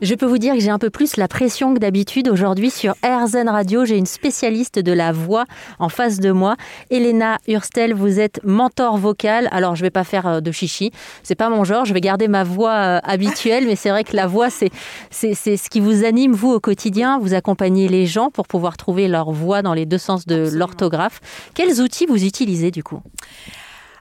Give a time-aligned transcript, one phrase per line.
[0.00, 2.28] Je peux vous dire que j'ai un peu plus la pression que d'habitude.
[2.28, 5.44] Aujourd'hui, sur RZN Radio, j'ai une spécialiste de la voix
[5.80, 6.54] en face de moi.
[6.90, 9.48] Elena Hurstel, vous êtes mentor vocal.
[9.50, 10.92] Alors, je vais pas faire euh, de chichi.
[11.24, 11.84] C'est pas mon genre.
[11.84, 13.66] Je vais garder ma voix euh, habituelle.
[13.66, 14.70] Mais c'est vrai que la voix, c'est,
[15.10, 17.18] c'est, c'est ce qui vous anime, vous, au quotidien.
[17.18, 20.58] Vous accompagnez les gens pour pouvoir trouver leur voix dans les deux sens de Absolument.
[20.60, 21.20] l'orthographe.
[21.54, 23.00] Quels outils vous utilisez, du coup?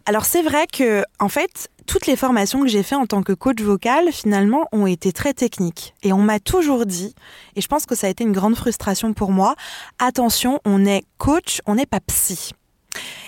[0.08, 3.34] Alors c'est vrai que en fait, toutes les formations que j'ai fait en tant que
[3.34, 5.96] coach vocal, finalement, ont été très techniques.
[6.02, 7.14] Et on m'a toujours dit,
[7.58, 9.56] et je pense que ça a été une grande frustration pour moi,
[10.00, 12.52] attention, on est coach, on n'est pas psy.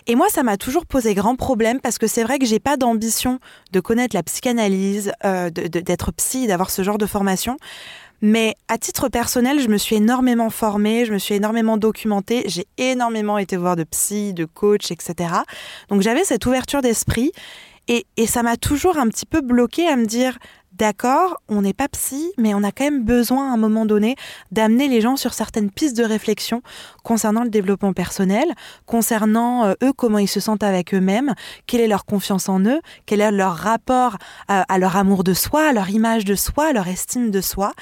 [0.07, 2.77] Et moi, ça m'a toujours posé grand problème parce que c'est vrai que j'ai pas
[2.77, 3.39] d'ambition
[3.73, 7.57] de connaître la psychanalyse, euh, d'être psy, d'avoir ce genre de formation.
[8.21, 12.67] Mais à titre personnel, je me suis énormément formée, je me suis énormément documentée, j'ai
[12.77, 15.33] énormément été voir de psy, de coach, etc.
[15.89, 17.31] Donc j'avais cette ouverture d'esprit
[17.87, 20.37] et, et ça m'a toujours un petit peu bloqué à me dire
[20.79, 24.15] d'accord, on n'est pas psy, mais on a quand même besoin à un moment donné
[24.51, 26.63] d'amener les gens sur certaines pistes de réflexion
[27.03, 28.47] concernant le développement personnel,
[28.85, 31.35] concernant euh, eux, comment ils se sentent avec eux-mêmes,
[31.67, 35.33] quelle est leur confiance en eux, quel est leur rapport à, à leur amour de
[35.33, 37.73] soi, à leur image de soi, à leur estime de soi.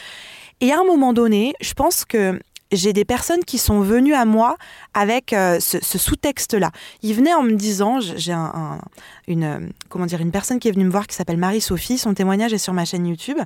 [0.60, 2.40] Et à un moment donné, je pense que
[2.72, 4.58] j'ai des personnes qui sont venues à moi
[4.94, 6.72] avec euh, ce, sous-texte-là.
[7.02, 8.82] Ils venaient en me disant, j'ai un, un-
[9.28, 12.54] une, comment dire, une personne qui est venue me voir qui s'appelle Marie-Sophie, son témoignage
[12.54, 13.38] est sur ma chaîne YouTube,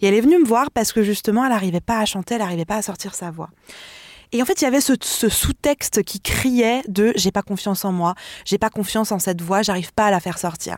[0.00, 2.40] et elle est venue me voir parce que justement, elle n'arrivait pas à chanter, elle
[2.40, 3.50] n'arrivait pas à sortir sa voix.
[4.30, 7.86] Et en fait, il y avait ce, ce sous-texte qui criait de j'ai pas confiance
[7.86, 10.76] en moi, j'ai pas confiance en cette voix, j'arrive pas à la faire sortir.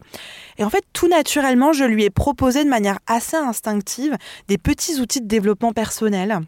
[0.57, 5.01] Et en fait, tout naturellement, je lui ai proposé de manière assez instinctive des petits
[5.01, 6.39] outils de développement personnel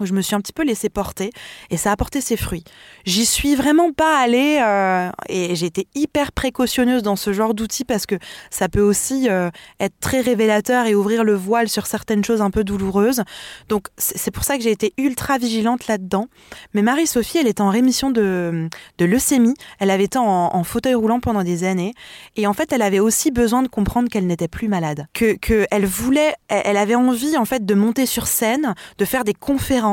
[0.00, 1.30] où je me suis un petit peu laissée porter
[1.70, 2.64] et ça a porté ses fruits.
[3.04, 7.84] J'y suis vraiment pas allée euh, et j'ai été hyper précautionneuse dans ce genre d'outils
[7.84, 8.16] parce que
[8.50, 12.50] ça peut aussi euh, être très révélateur et ouvrir le voile sur certaines choses un
[12.50, 13.22] peu douloureuses.
[13.68, 16.26] Donc c'est pour ça que j'ai été ultra vigilante là-dedans.
[16.74, 19.54] Mais Marie-Sophie, elle était en rémission de, leucémie.
[19.78, 21.94] Elle avait été en, fauteuil roulant pendant des années
[22.36, 25.66] et en fait, elle avait aussi besoin de comprendre qu'elle n'était plus malade, que, que
[25.70, 29.89] elle voulait, elle avait envie en fait de monter sur scène, de faire des conférences,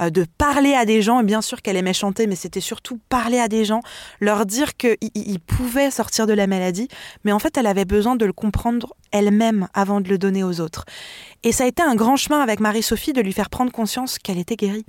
[0.00, 1.20] euh, de parler à des gens.
[1.20, 3.80] Et bien sûr qu'elle aimait chanter, mais c'était surtout parler à des gens,
[4.20, 6.88] leur dire qu'ils ils pouvaient sortir de la maladie.
[7.24, 10.60] Mais en fait, elle avait besoin de le comprendre elle-même avant de le donner aux
[10.60, 10.84] autres.
[11.42, 14.38] Et ça a été un grand chemin avec Marie-Sophie de lui faire prendre conscience qu'elle
[14.38, 14.84] était guérie.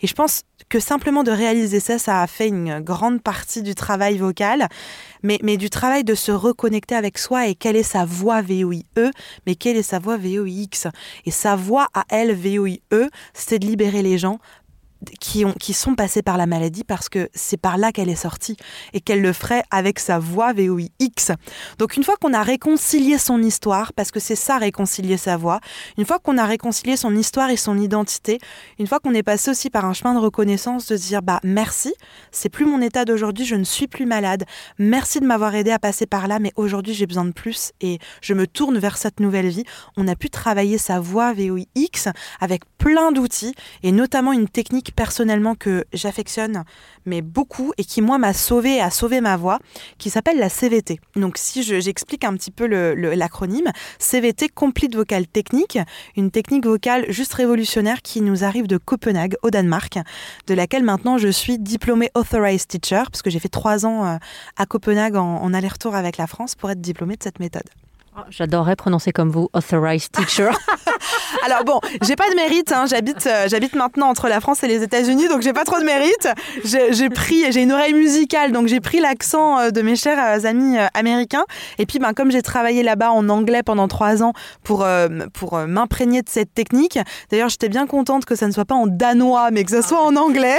[0.00, 3.74] Et je pense que simplement de réaliser ça, ça a fait une grande partie du
[3.74, 4.68] travail vocal,
[5.22, 8.82] mais, mais du travail de se reconnecter avec soi et quelle est sa voix VOIE,
[9.46, 10.88] mais quelle est sa voix VOIX.
[11.24, 12.80] Et sa voix à elle, VOIE,
[13.34, 14.38] c'est de libérer les gens
[15.20, 18.14] qui, ont, qui sont passés par la maladie parce que c'est par là qu'elle est
[18.14, 18.56] sortie
[18.92, 21.32] et qu'elle le ferait avec sa voix VOIX.
[21.78, 25.60] Donc une fois qu'on a réconcilié son histoire, parce que c'est ça réconcilier sa voix,
[25.98, 28.38] une fois qu'on a réconcilié son histoire et son identité,
[28.78, 31.40] une fois qu'on est passé aussi par un chemin de reconnaissance, de se dire bah
[31.42, 31.94] merci,
[32.30, 34.44] c'est plus mon état d'aujourd'hui, je ne suis plus malade,
[34.78, 37.98] merci de m'avoir aidé à passer par là, mais aujourd'hui j'ai besoin de plus et
[38.20, 39.64] je me tourne vers cette nouvelle vie.
[39.96, 42.08] On a pu travailler sa voix VOIX
[42.40, 46.64] avec plein d'outils et notamment une technique personnellement que j'affectionne
[47.04, 49.58] mais beaucoup et qui moi m'a sauvé a sauvé ma voix
[49.98, 50.98] qui s'appelle la CVT.
[51.14, 53.70] Donc si je- j'explique un petit peu l'acronyme,
[54.00, 55.78] CVT Complete Vocal Technique,
[56.16, 59.98] une technique vocale juste révolutionnaire qui nous arrive de Copenhague au Danemark,
[60.48, 64.16] de laquelle maintenant je suis diplômée Authorized Teacher parce que j'ai fait trois ans euh,
[64.56, 67.68] à Copenhague en, en aller-retour avec la France pour être diplômée de cette méthode.
[68.18, 70.48] Oh, J'adorerais prononcer comme vous, authorized teacher.
[71.44, 72.84] Alors bon, j'ai pas de mérite, hein.
[72.88, 75.84] j'habite, euh, j'habite maintenant entre la France et les États-Unis, donc j'ai pas trop de
[75.84, 76.28] mérite.
[76.64, 80.46] J'ai pris, j'ai une oreille musicale, donc j'ai pris l'accent euh, de mes chers euh,
[80.46, 81.44] amis américains.
[81.78, 84.32] Et puis, ben, comme j'ai travaillé là-bas en anglais pendant trois ans
[84.62, 84.86] pour
[85.32, 86.98] pour m'imprégner de cette technique.
[87.30, 90.02] D'ailleurs, j'étais bien contente que ça ne soit pas en danois, mais que ça soit
[90.02, 90.58] en anglais.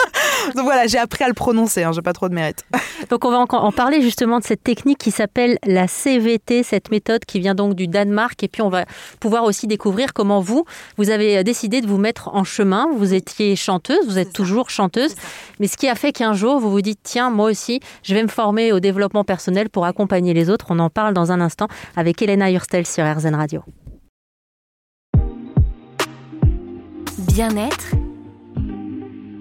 [0.54, 1.82] donc voilà, j'ai appris à le prononcer.
[1.82, 2.64] Hein, j'ai pas trop de mérite.
[3.10, 7.24] Donc on va en parler justement de cette technique qui s'appelle la CVT, cette méthode
[7.24, 8.42] qui vient donc du Danemark.
[8.42, 8.84] Et puis on va
[9.20, 10.64] pouvoir aussi découvrir comment vous,
[10.96, 12.88] vous avez décidé de vous mettre en chemin.
[12.96, 15.14] Vous étiez chanteuse, vous êtes toujours chanteuse.
[15.60, 18.22] Mais ce qui a fait qu'un jour, vous vous dites, tiens, moi aussi, je vais
[18.22, 20.66] me former au développement personnel pour accompagner les autres.
[20.70, 23.62] On en parle dans un instant avec Elena Hurstel sur RZN Radio.
[27.18, 27.94] Bien-être,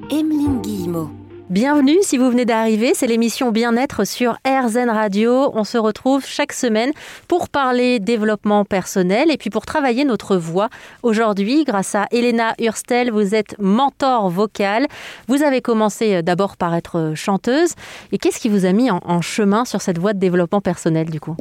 [0.09, 1.20] Emeline Guillemot.
[1.51, 5.51] Bienvenue si vous venez d'arriver, c'est l'émission Bien-être sur RZN Radio.
[5.53, 6.91] On se retrouve chaque semaine
[7.27, 10.69] pour parler développement personnel et puis pour travailler notre voix.
[11.03, 14.87] Aujourd'hui, grâce à Elena Hurstel, vous êtes mentor vocal.
[15.27, 17.73] Vous avez commencé euh, d'abord par être chanteuse.
[18.13, 21.19] Et qu'est-ce qui vous a mis en chemin sur cette voie de développement personnel du
[21.19, 21.35] coup?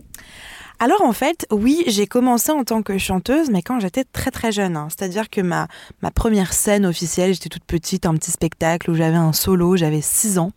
[0.82, 4.50] Alors en fait, oui, j'ai commencé en tant que chanteuse, mais quand j'étais très très
[4.50, 4.78] jeune.
[4.78, 4.88] Hein.
[4.88, 5.68] C'est-à-dire que ma,
[6.00, 10.00] ma première scène officielle, j'étais toute petite, un petit spectacle où j'avais un solo, j'avais
[10.00, 10.52] 6 ans.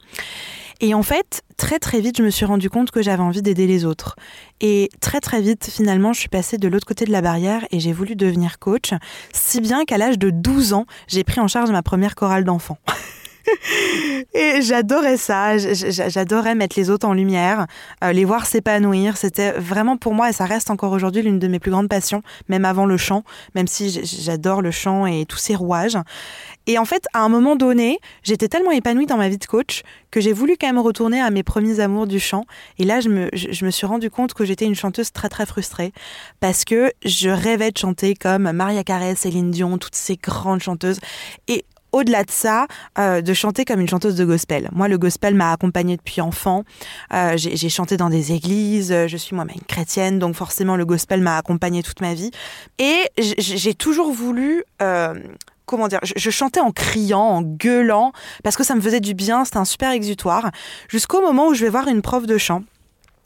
[0.80, 3.68] Et en fait, très très vite, je me suis rendu compte que j'avais envie d'aider
[3.68, 4.16] les autres.
[4.62, 7.82] Et très très vite, finalement, je suis passée de l'autre côté de la barrière et
[7.82, 8.92] j'ai voulu devenir coach,
[9.34, 12.80] si bien qu'à l'âge de 12 ans, j'ai pris en charge ma première chorale d'enfants.
[14.34, 17.68] Et j'adorais ça, j'adorais mettre les autres en lumière,
[18.04, 19.18] euh, les voir s'épanouir.
[19.18, 22.22] C'était vraiment pour moi, et ça reste encore aujourd'hui, l'une de mes plus grandes passions,
[22.48, 23.24] même avant le chant,
[23.56, 25.98] même si j'adore le chant et tous ses rouages.
[26.66, 29.84] Et en fait, à un moment donné, j'étais tellement épanouie dans ma vie de coach
[30.12, 32.46] que j'ai voulu quand même retourner à mes premiers amours du chant.
[32.78, 35.92] Et là, je me, suis rendu compte que j'étais une chanteuse très très frustrée
[36.40, 41.00] parce que je rêvais de chanter comme Maria Carey, Céline Dion, toutes ces grandes chanteuses.
[41.48, 42.68] Et au-delà de ça,
[43.00, 44.70] euh, de chanter comme une chanteuse de gospel.
[44.74, 46.64] Moi, le gospel m'a accompagnée depuis enfant.
[47.14, 48.94] Euh, j'ai chanté dans des églises.
[49.08, 52.32] Je suis moi-même chrétienne, donc forcément, le gospel m'a accompagnée toute ma vie.
[52.80, 54.64] Et j'ai toujours voulu.
[54.82, 55.14] Euh,
[55.66, 58.12] comment dire, je, chantais en criant, en gueulant,
[58.44, 60.52] parce que ça me faisait du bien, c'était un super exutoire,
[60.90, 62.64] jusqu'au moment où je vais voir une prof de chant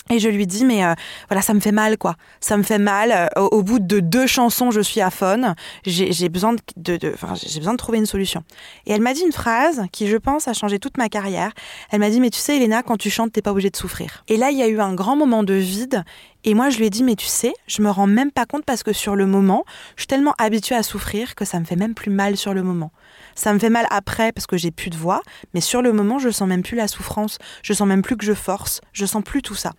[0.10, 0.94] et je lui dis, mais euh,
[1.30, 2.16] voilà, ça me fait mal, quoi.
[2.40, 3.12] Ça me fait mal.
[3.12, 5.56] Euh, au, bout de deux chansons, je suis à faune.
[5.86, 8.44] J'ai besoin de, de, j'ai besoin de trouver une solution.
[8.86, 11.52] Et elle m'a dit une phrase qui, je pense, a changé toute ma carrière.
[11.92, 14.24] Elle m'a dit, mais tu sais, Elena, quand tu chantes, t'es pas obligée de souffrir.
[14.28, 16.04] Et là, il y a eu un grand moment de vide.
[16.44, 18.64] Et moi, je lui ai dit, mais tu sais, je me rends même pas compte
[18.64, 21.76] parce que sur le moment, je suis tellement habituée à souffrir que ça me fait
[21.76, 22.92] même plus mal sur le moment.
[23.36, 25.22] Ça me fait mal après parce que j'ai plus de voix,
[25.54, 28.26] mais sur le moment, je sens même plus la souffrance, je sens même plus que
[28.26, 29.74] je force, je sens plus tout ça.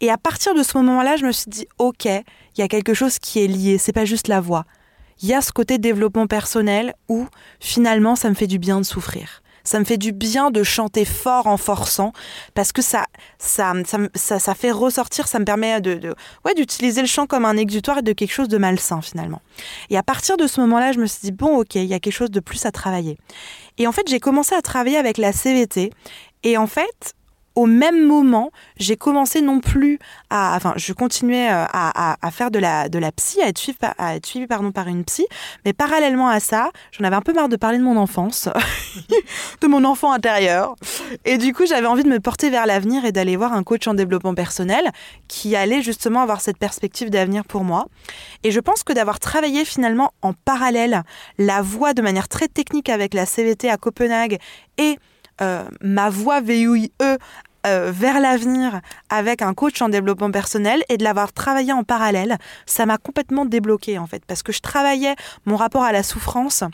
[0.00, 2.94] Et à partir de ce moment-là, je me suis dit, ok, il y a quelque
[2.94, 4.64] chose qui est lié, c'est pas juste la voix.
[5.20, 7.28] Il y a ce côté développement personnel où
[7.60, 9.41] finalement, ça me fait du bien de souffrir.
[9.64, 12.12] Ça me fait du bien de chanter fort en forçant
[12.54, 13.06] parce que ça,
[13.38, 13.72] ça,
[14.14, 16.14] ça, ça, fait ressortir, ça me permet de, de
[16.44, 19.40] ouais, d'utiliser le chant comme un exutoire et de quelque chose de malsain finalement.
[19.90, 22.00] Et à partir de ce moment-là, je me suis dit, bon, ok, il y a
[22.00, 23.18] quelque chose de plus à travailler.
[23.78, 25.90] Et en fait, j'ai commencé à travailler avec la CVT.
[26.44, 27.14] Et en fait,
[27.54, 29.98] au même moment, j'ai commencé non plus
[30.30, 34.46] à, enfin, je continuais euh, à, faire de la, de la psy, à être suivie,
[34.46, 35.26] par une psy,
[35.64, 38.48] mais parallèlement à ça, j'en avais un peu marre de parler de mon enfance,
[39.60, 40.76] de mon enfant intérieur,
[41.24, 43.86] et du coup, j'avais envie de me porter vers l'avenir et d'aller voir un coach
[43.86, 44.90] en développement personnel
[45.28, 47.86] qui allait justement avoir cette perspective d'avenir pour moi.
[48.44, 51.02] Et je pense que d'avoir travaillé finalement en parallèle
[51.38, 54.38] la voix de manière très technique avec la CVT à Copenhague
[54.78, 54.98] et
[55.40, 56.92] ma voix VUIE
[57.64, 62.38] euh, vers l'avenir avec un coach en développement personnel et de l'avoir travaillé en parallèle,
[62.66, 65.14] ça m'a complètement débloqué en fait parce que je travaillais
[65.46, 66.64] mon rapport à la souffrance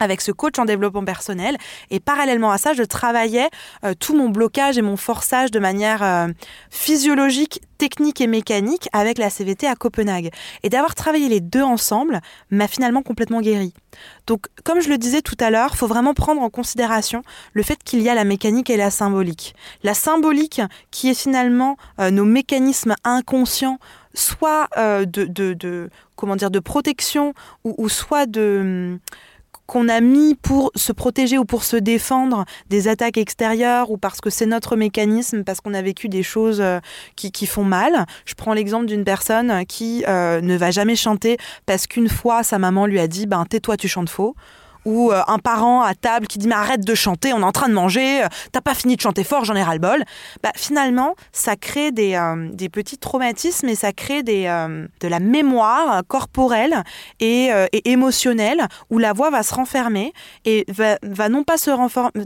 [0.00, 1.56] avec ce coach en développement personnel.
[1.90, 3.48] Et parallèlement à ça, je travaillais
[3.84, 6.28] euh, tout mon blocage et mon forçage de manière euh,
[6.70, 10.30] physiologique, technique et mécanique avec la CVT à Copenhague.
[10.62, 12.20] Et d'avoir travaillé les deux ensemble
[12.50, 13.74] m'a finalement complètement guéri.
[14.26, 17.22] Donc, comme je le disais tout à l'heure, faut vraiment prendre en considération
[17.52, 19.54] le fait qu'il y a la mécanique et la symbolique.
[19.82, 20.60] La symbolique,
[20.90, 23.78] qui est finalement euh, nos mécanismes inconscients
[24.14, 27.34] soit de, de, comment dire de protection
[27.64, 28.98] ou, ou soit de
[29.66, 34.20] qu'on a mis pour se protéger ou pour se défendre des attaques extérieures ou parce
[34.20, 36.78] que c'est notre mécanisme, parce qu'on a vécu des choses euh,
[37.16, 38.06] qui, qui font mal.
[38.24, 42.58] Je prends l'exemple d'une personne qui euh, ne va jamais chanter parce qu'une fois sa
[42.58, 44.34] maman lui a dit ben tais-toi tu chantes faux
[44.86, 47.52] ou euh, un parent à table qui dit mais arrête de chanter, on est en
[47.52, 50.02] train de manger, euh, t'as pas fini de chanter fort, j'en ai ras le bol.
[50.42, 54.44] Bah, finalement, ça crée des, euh, des petits traumatismes et ça crée des,
[55.00, 56.84] de la mémoire corporelle
[57.18, 60.12] et, et, émotionnelle où la voix va se renfermer
[60.44, 61.70] et va, non pas se,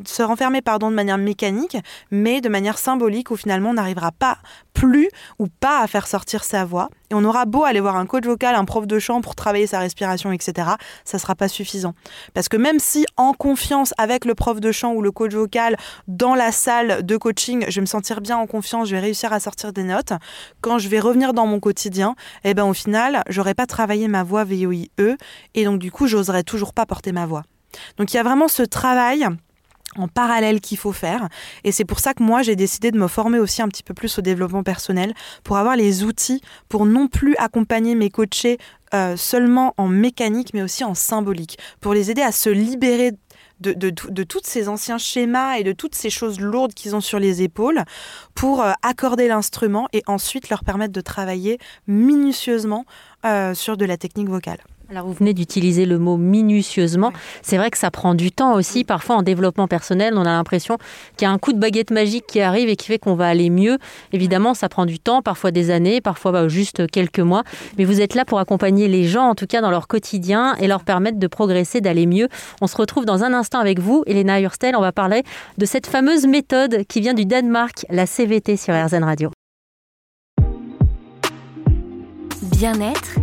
[0.06, 1.78] se renfermer pardon, de manière mécanique,
[2.10, 4.36] mais de manière symbolique où finalement on n'arrivera pas
[4.74, 6.90] plus ou pas à faire sortir sa voix.
[7.10, 9.66] Et on aura beau aller voir un coach vocal, un prof de chant pour travailler
[9.66, 10.68] sa respiration, etc.
[11.04, 11.94] Ça ne sera pas suffisant.
[12.34, 15.76] Parce que même si en confiance avec le prof de chant ou le coach vocal
[16.06, 19.32] dans la salle de coaching, je vais me sentir bien en confiance, je vais réussir
[19.32, 20.12] à sortir des notes,
[20.60, 22.14] quand je vais revenir dans mon quotidien,
[22.44, 24.90] eh ben au final, j'aurais pas travaillé ma voix VOIE
[25.54, 27.42] et donc du coup, j'oserais toujours pas porter ma voix.
[27.96, 29.26] Donc il y a vraiment ce travail
[29.96, 31.28] en parallèle qu'il faut faire.
[31.64, 33.94] Et c'est pour ça que moi, j'ai décidé de me former aussi un petit peu
[33.94, 38.58] plus au développement personnel pour avoir les outils pour non plus accompagner mes coachés
[38.92, 43.12] euh, seulement en mécanique, mais aussi en symbolique, pour les aider à se libérer
[43.60, 47.00] de, de, de tous ces anciens schémas et de toutes ces choses lourdes qu'ils ont
[47.00, 47.84] sur les épaules
[48.34, 52.84] pour euh, accorder l'instrument et ensuite leur permettre de travailler minutieusement
[53.24, 54.58] euh, sur de la technique vocale.
[54.90, 57.12] Alors vous venez d'utiliser le mot minutieusement.
[57.42, 58.82] C'est vrai que ça prend du temps aussi.
[58.82, 60.78] Parfois en développement personnel, on a l'impression
[61.16, 63.28] qu'il y a un coup de baguette magique qui arrive et qui fait qu'on va
[63.28, 63.78] aller mieux.
[64.12, 67.44] Évidemment, ça prend du temps, parfois des années, parfois bah, juste quelques mois.
[67.78, 70.66] Mais vous êtes là pour accompagner les gens, en tout cas dans leur quotidien, et
[70.66, 72.28] leur permettre de progresser, d'aller mieux.
[72.60, 74.74] On se retrouve dans un instant avec vous, Elena Hurstel.
[74.74, 75.22] On va parler
[75.56, 79.30] de cette fameuse méthode qui vient du Danemark, la CVT sur RZN Radio.
[82.60, 83.16] Bien-être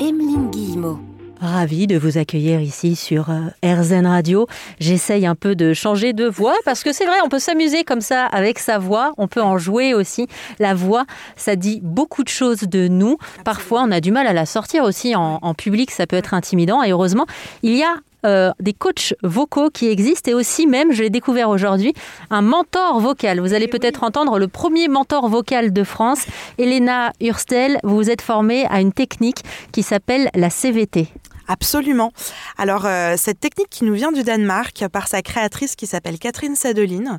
[0.00, 0.98] Emeline Guillemot.
[1.38, 4.46] Ravi de vous accueillir ici sur euh, RZN Radio.
[4.80, 8.00] J'essaye un peu de changer de voix parce que c'est vrai, on peut s'amuser comme
[8.00, 9.12] ça avec sa voix.
[9.18, 10.28] On peut en jouer aussi.
[10.58, 11.04] La voix,
[11.36, 13.18] ça dit beaucoup de choses de nous.
[13.44, 15.90] Parfois, on a du mal à la sortir aussi en, en public.
[15.90, 16.82] Ça peut être intimidant.
[16.82, 17.26] Et heureusement,
[17.62, 21.48] il y a euh, des coachs vocaux qui existent et aussi même, je l'ai découvert
[21.48, 21.94] aujourd'hui,
[22.30, 23.40] un mentor vocal.
[23.40, 26.26] Vous allez peut-être entendre le premier mentor vocal de France.
[26.58, 31.08] Elena Hurstel, vous vous êtes formée à une technique qui s'appelle la CVT.
[31.46, 32.12] Absolument.
[32.56, 36.56] Alors, euh, cette technique qui nous vient du Danemark par sa créatrice qui s'appelle Catherine
[36.56, 37.18] Sadeline,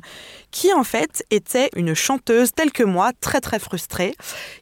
[0.50, 4.14] qui en fait était une chanteuse telle que moi, très très frustrée,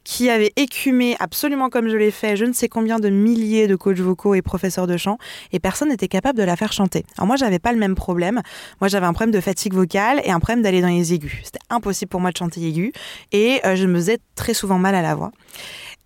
[0.03, 3.75] qui avait écumé absolument comme je l'ai fait, je ne sais combien de milliers de
[3.75, 5.17] coachs vocaux et professeurs de chant,
[5.51, 7.03] et personne n'était capable de la faire chanter.
[7.17, 8.41] Alors moi, j'avais pas le même problème.
[8.81, 11.39] Moi, j'avais un problème de fatigue vocale et un problème d'aller dans les aigus.
[11.43, 12.93] C'était impossible pour moi de chanter aigu,
[13.31, 15.31] et euh, je me faisais très souvent mal à la voix.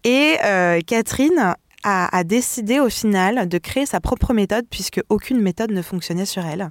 [0.06, 5.71] Et euh, Catherine a, décidé au final de créer sa propre méthode puisque aucune méthode
[5.71, 6.69] ne fonctionnait sur elle.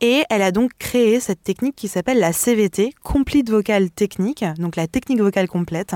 [0.00, 4.76] Et elle a donc créé cette technique qui s'appelle la CVT, Complete Vocal Technique, donc
[4.76, 5.94] la technique vocale complète.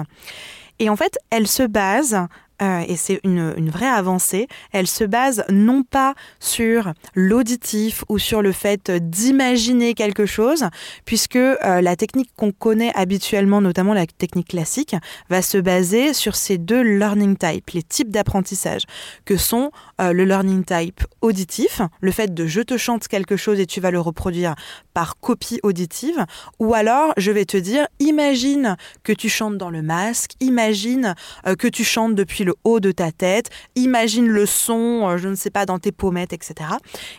[0.78, 2.18] Et en fait, elle se base
[2.62, 8.42] euh, et c'est une, vraie avancée, elle se base non pas sur l'auditif ou sur
[8.42, 10.64] le fait d'imaginer quelque chose,
[11.04, 14.94] puisque euh, la technique qu'on connaît habituellement, notamment la technique classique,
[15.30, 18.82] va se baser sur ces deux learning types, les types d'apprentissage,
[19.24, 23.58] que sont euh, le learning type auditif, le fait de je te chante quelque chose
[23.58, 24.54] et tu vas le reproduire
[24.92, 26.24] par copie auditive,
[26.60, 31.14] ou alors je vais te dire, imagine que tu chantes dans le masque, imagine
[31.58, 35.34] que tu chantes depuis le haut de ta tête, imagine le son, euh, je ne
[35.34, 36.70] sais pas, dans tes pommettes, etc.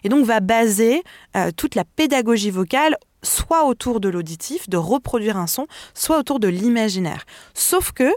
[0.04, 1.04] Et donc va baser
[1.36, 6.40] euh, toute la pédagogie vocale soit autour de l'auditif, de reproduire un son, soit autour
[6.40, 7.26] de l'imaginaire.
[7.54, 8.12] Sauf que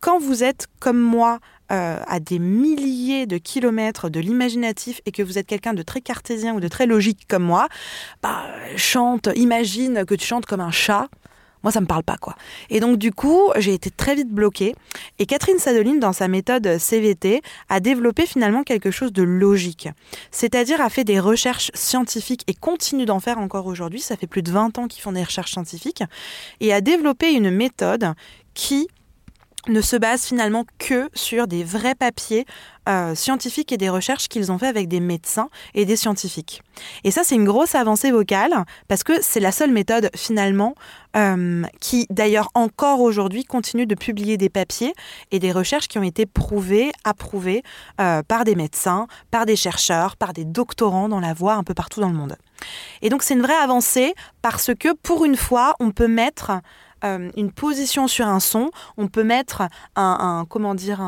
[0.00, 1.40] quand vous êtes comme moi
[1.72, 6.00] euh, à des milliers de kilomètres de l'imaginatif et que vous êtes quelqu'un de très
[6.00, 7.66] cartésien ou de très logique comme moi,
[8.22, 8.44] bah,
[8.76, 11.08] chante, imagine que tu chantes comme un chat.
[11.66, 12.36] Moi, ça me parle pas, quoi.
[12.70, 14.76] Et donc, du coup, j'ai été très vite bloquée.
[15.18, 19.88] Et Catherine Sadeline, dans sa méthode CVT, a développé finalement quelque chose de logique.
[20.30, 23.98] C'est-à-dire a fait des recherches scientifiques et continue d'en faire encore aujourd'hui.
[23.98, 26.04] Ça fait plus de 20 ans qu'ils font des recherches scientifiques.
[26.60, 28.12] Et a développé une méthode
[28.54, 28.86] qui
[29.66, 32.46] ne se base finalement que sur des vrais papiers
[32.88, 36.62] euh, scientifiques et des recherches qu'ils ont fait avec des médecins et des scientifiques.
[37.02, 40.76] Et ça, c'est une grosse avancée vocale parce que c'est la seule méthode finalement
[41.16, 44.94] euh, qui, d'ailleurs, encore aujourd'hui, continue de publier des papiers
[45.32, 47.64] et des recherches qui ont été prouvées, approuvées
[48.00, 51.74] euh, par des médecins, par des chercheurs, par des doctorants dans la voix un peu
[51.74, 52.36] partout dans le monde.
[53.02, 56.52] Et donc, c'est une vraie avancée parce que, pour une fois, on peut mettre
[57.36, 59.62] une position sur un son, on peut mettre
[59.94, 61.00] un, comment dire,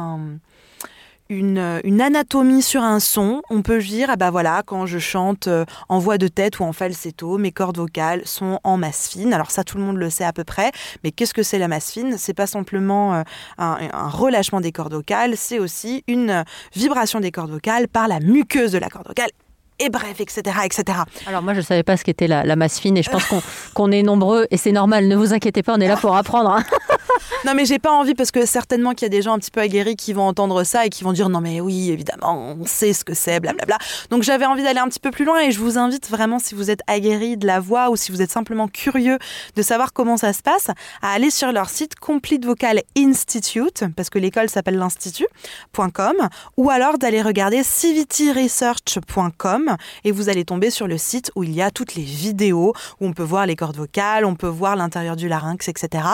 [1.29, 3.43] une, anatomie sur un son.
[3.51, 6.65] On peut dire, ah bah voilà, quand je chante euh, en voix de tête ou
[6.65, 9.33] en falsetto, mes cordes vocales sont en masse fine.
[9.33, 10.71] Alors ça, tout le monde le sait à peu près.
[11.05, 12.17] Mais qu'est-ce que c'est la masse fine?
[12.19, 13.23] C'est pas simplement euh,
[13.59, 16.45] un, relâchement des cordes vocales, c'est aussi une
[16.75, 19.31] vibration des cordes vocales par la muqueuse de la corde vocale
[19.79, 20.99] et bref, etc., etc.
[21.27, 23.25] Alors moi, je ne savais pas ce qu'était la, masse fine et je pense
[23.75, 26.51] qu'on est nombreux et c'est normal, ne vous inquiétez pas, on est là pour apprendre.
[26.51, 26.65] Hein.
[27.45, 29.51] non mais j'ai pas envie parce que certainement qu'il y a des gens un petit
[29.51, 32.67] peu aguerris qui vont entendre ça et qui vont dire non mais oui, évidemment, on
[32.67, 33.79] sait ce que c'est, blablabla.
[34.11, 36.55] Donc j'avais envie d'aller un petit peu plus loin et je vous invite vraiment, si
[36.55, 39.19] vous êtes aguerri de la voix ou si vous êtes simplement curieux
[39.57, 40.69] de savoir comment ça se passe,
[41.03, 46.15] à aller sur leur site Complete Vocal Institute, parce que l'école s'appelle l'institut.com,
[46.57, 51.63] ou alors d'aller regarder cvtresearch.com et vous allez tomber sur le site où il y
[51.63, 55.17] a toutes les vidéos, où on peut voir les cordes vocales, on peut voir l'intérieur
[55.17, 56.05] du larynx, etc.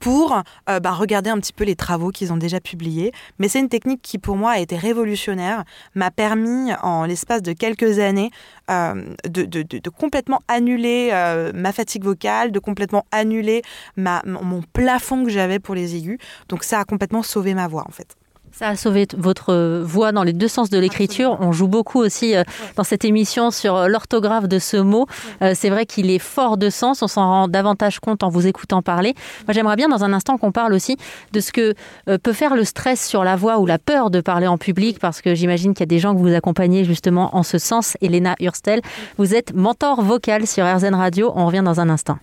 [0.00, 3.12] pour euh, bah, regarder un petit peu les travaux qu'ils ont déjà publiés.
[3.38, 7.52] Mais c'est une technique qui pour moi a été révolutionnaire, m'a permis en l'espace de
[7.52, 8.30] quelques années
[8.70, 13.62] euh, de, complètement annuler euh, ma fatigue vocale, de complètement annuler
[13.96, 16.18] mon plafond que j'avais pour les aigus.
[16.48, 18.16] Donc ça a complètement sauvé ma voix en fait.
[18.52, 21.38] Ça a sauvé votre voix dans les deux sens de l'écriture.
[21.40, 22.44] On joue beaucoup aussi euh,
[22.76, 25.06] dans cette émission sur euh, l'orthographe de ce mot.
[25.40, 27.02] Euh, c'est vrai qu'il est fort de sens.
[27.02, 29.14] On s'en rend davantage compte en vous écoutant parler.
[29.46, 30.98] Moi, j'aimerais bien dans un instant qu'on parle aussi
[31.32, 31.74] de ce que
[32.22, 35.22] peut faire le stress sur la voix ou la peur de parler en public, parce
[35.22, 37.96] que j'imagine qu'il y a des gens que vous accompagnez justement en ce sens.
[38.02, 38.82] Elena Hurstel,
[39.16, 41.32] vous êtes mentor vocal sur RZN Radio.
[41.34, 42.18] On revient dans un instant.